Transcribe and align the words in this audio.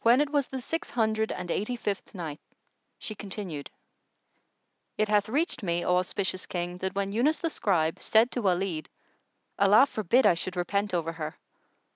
When 0.00 0.20
it 0.20 0.30
was 0.30 0.48
the 0.48 0.60
Six 0.60 0.90
Hundred 0.90 1.30
and 1.30 1.48
Eighty 1.48 1.76
fifth 1.76 2.12
Night, 2.12 2.40
She 2.98 3.14
continued, 3.14 3.70
It 4.98 5.06
hath 5.06 5.28
reached 5.28 5.62
me, 5.62 5.84
O 5.84 5.98
auspicious 5.98 6.44
King, 6.44 6.78
that 6.78 6.96
when 6.96 7.12
Yunus 7.12 7.38
the 7.38 7.48
Scribe 7.48 7.98
said 8.02 8.32
to 8.32 8.42
Walid, 8.42 8.88
"Allah 9.60 9.86
forbid 9.86 10.26
I 10.26 10.34
should 10.34 10.56
repent 10.56 10.92
over 10.92 11.12
her! 11.12 11.38